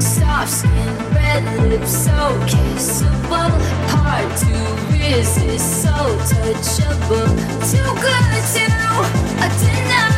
[0.00, 2.12] Soft skin, red lips, so
[2.46, 3.50] kissable.
[3.92, 4.52] Hard to
[4.92, 5.94] resist, so
[6.28, 7.28] touchable.
[7.70, 8.66] Too good to
[9.62, 10.15] deny.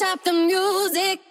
[0.00, 1.29] stop the music.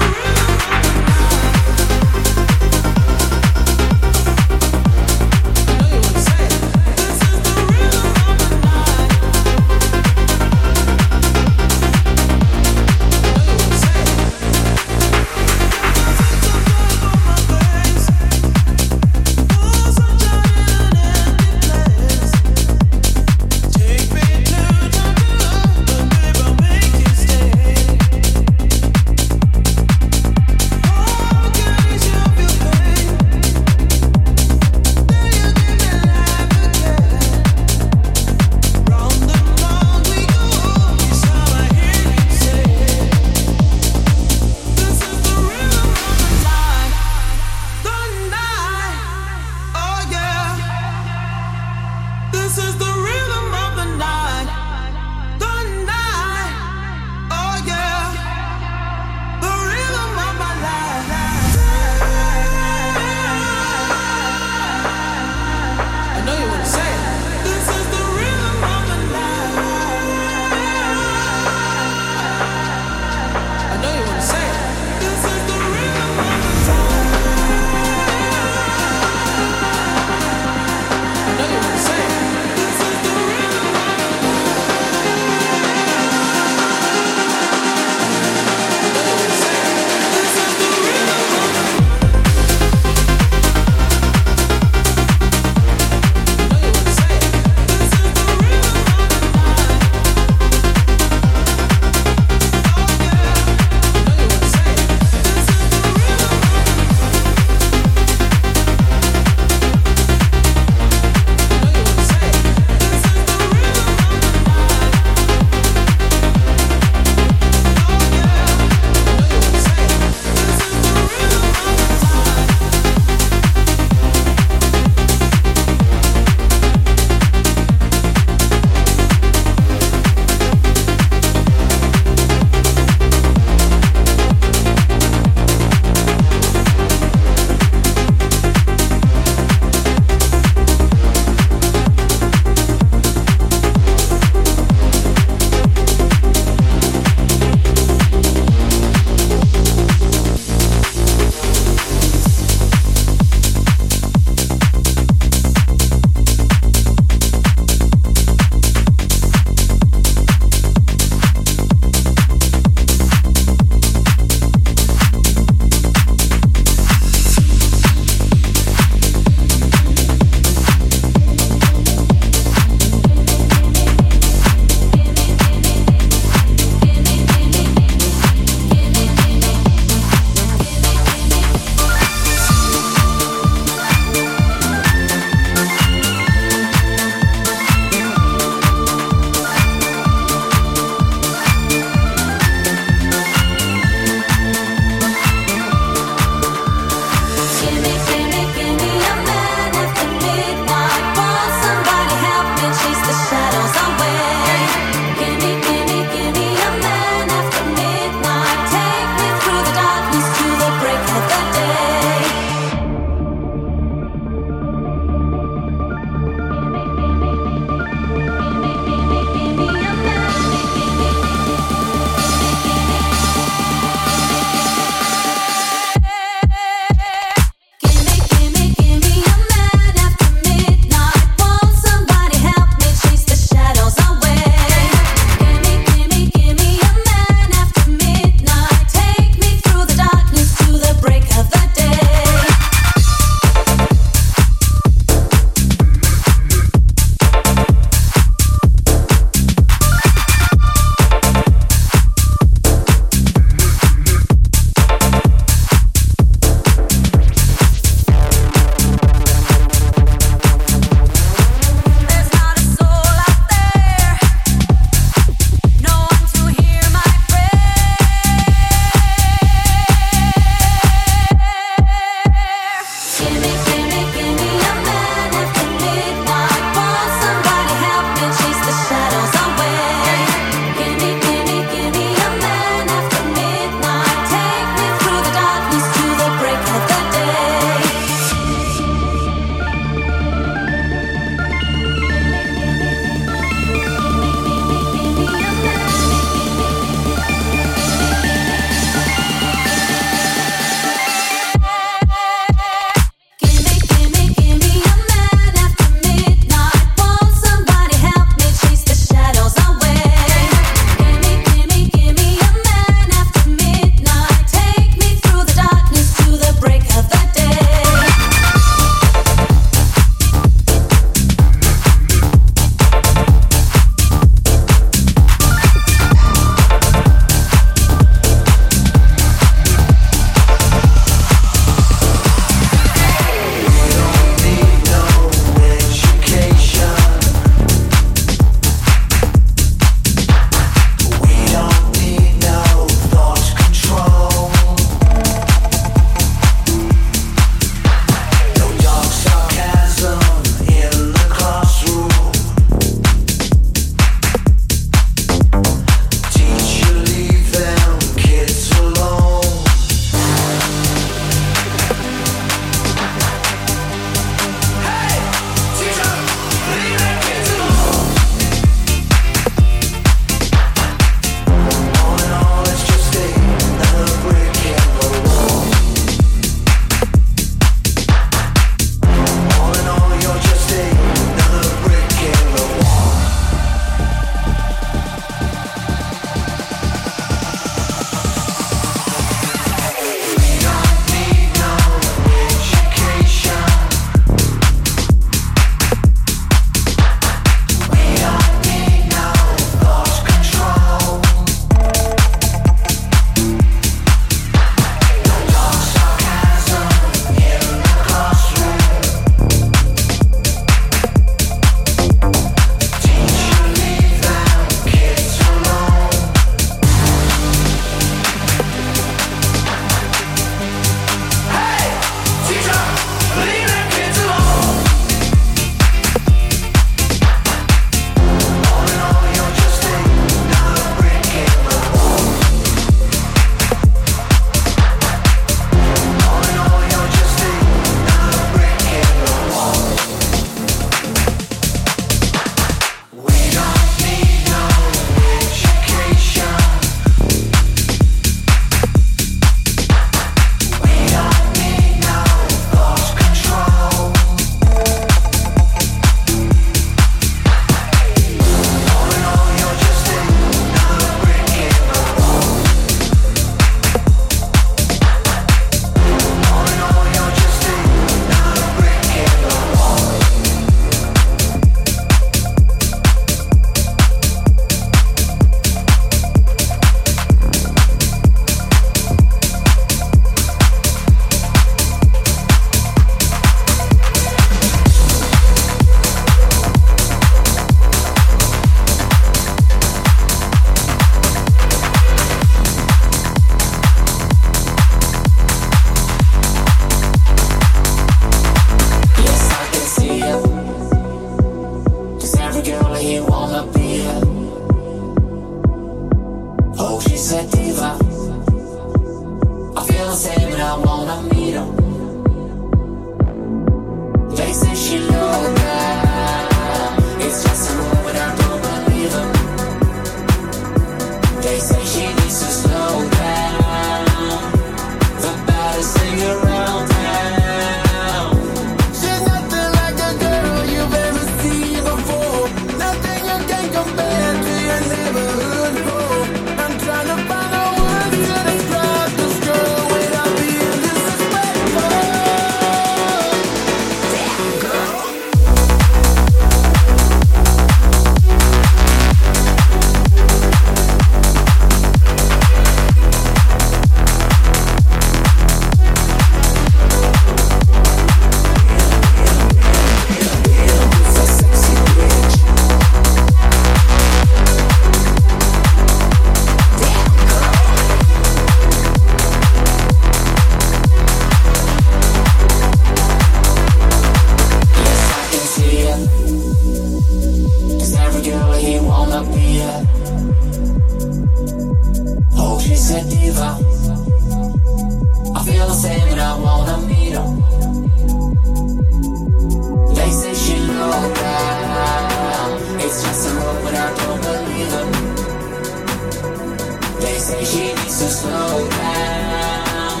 [598.30, 600.00] slow down.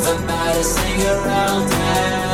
[0.00, 2.31] Somebody sing around town.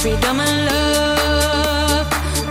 [0.00, 2.06] freedom and love.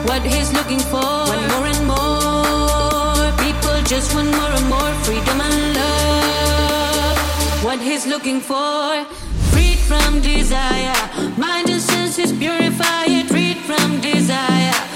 [0.08, 3.26] What he's looking for, want more and more.
[3.44, 7.18] People just want more and more freedom and love.
[7.64, 9.04] What he's looking for,
[9.52, 10.94] freed from desire.
[11.38, 14.89] Mind and senses purify it, freed from desire.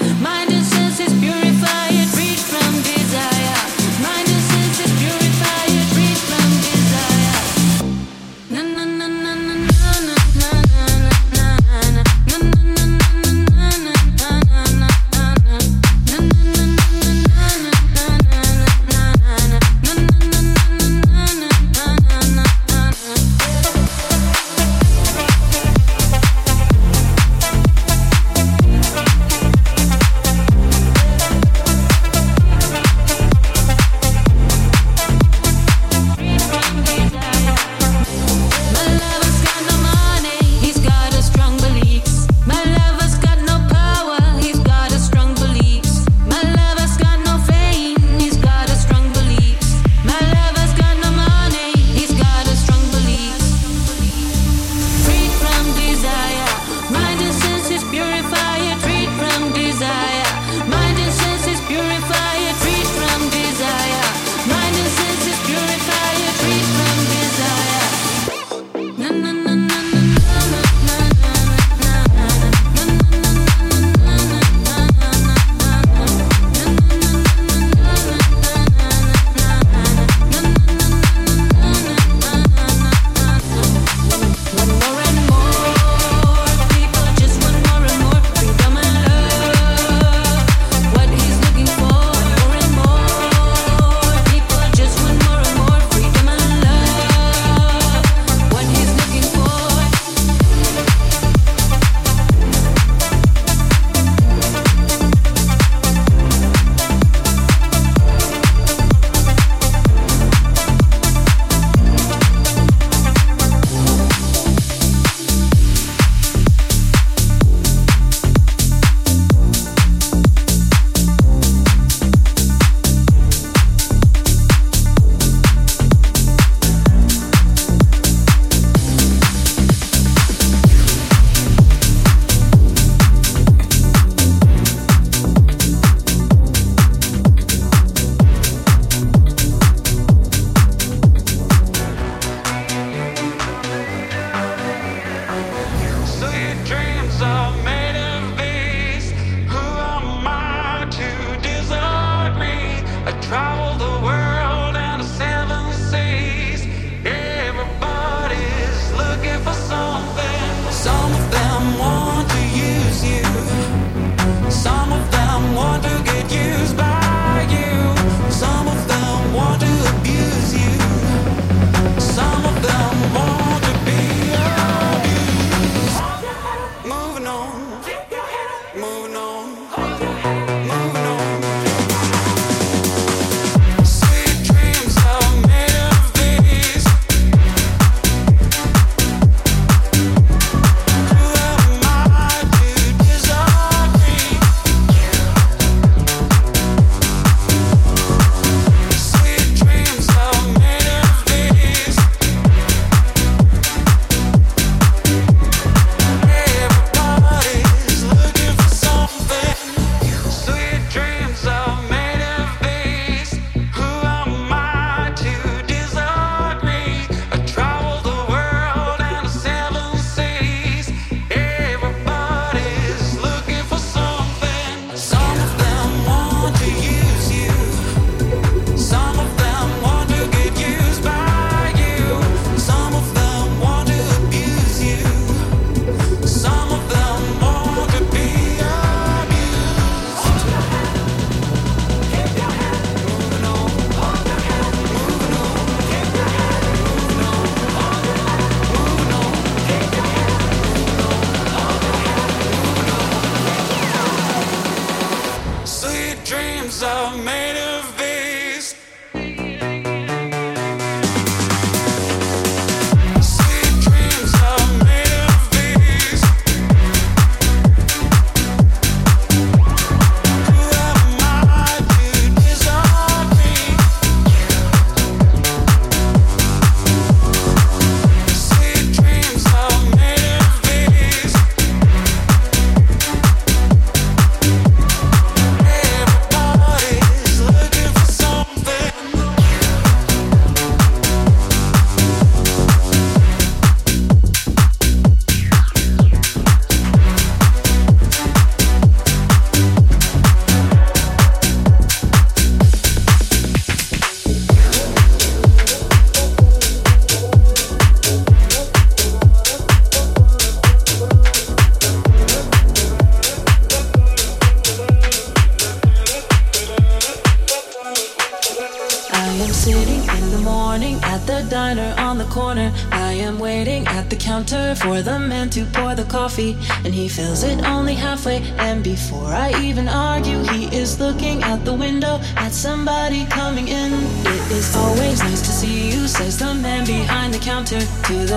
[178.84, 179.23] move no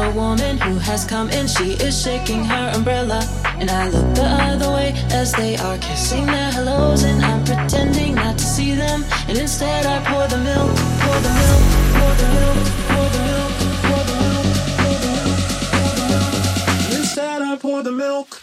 [0.07, 1.47] the woman who has come in.
[1.47, 3.21] She is shaking her umbrella.
[3.59, 7.03] And I look the other way as they are kissing their hellos.
[7.03, 9.03] And I'm pretending not to see them.
[9.27, 11.63] And instead, I pour the milk, pour the milk,
[11.97, 13.53] pour the milk, pour the milk.
[16.99, 18.41] Instead, I pour the milk.